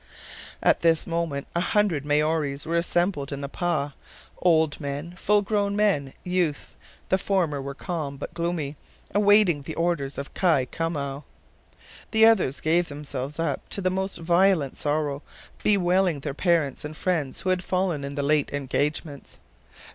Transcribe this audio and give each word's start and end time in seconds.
At 0.63 0.79
this 0.81 1.05
moment 1.05 1.45
a 1.55 1.59
hundred 1.59 2.07
Maories 2.07 2.65
were 2.65 2.75
assembled 2.75 3.31
in 3.31 3.41
the 3.41 3.47
"pah," 3.47 3.91
old 4.41 4.79
men, 4.79 5.13
full 5.15 5.43
grown 5.43 5.75
men, 5.75 6.13
youths; 6.23 6.75
the 7.09 7.19
former 7.19 7.61
were 7.61 7.75
calm, 7.75 8.17
but 8.17 8.33
gloomy, 8.33 8.77
awaiting 9.13 9.61
the 9.61 9.75
orders 9.75 10.17
of 10.17 10.33
Kai 10.33 10.65
Koumou; 10.65 11.23
the 12.09 12.25
others 12.25 12.61
gave 12.61 12.87
themselves 12.89 13.37
up 13.37 13.69
to 13.69 13.79
the 13.79 13.91
most 13.91 14.17
violent 14.17 14.75
sorrow, 14.75 15.21
bewailing 15.61 16.21
their 16.21 16.33
parents 16.33 16.83
and 16.83 16.97
friends 16.97 17.41
who 17.41 17.51
had 17.51 17.63
fallen 17.63 18.03
in 18.03 18.15
the 18.15 18.23
late 18.23 18.51
engagements. 18.51 19.37